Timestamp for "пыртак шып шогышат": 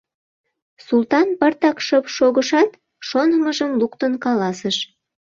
1.39-2.71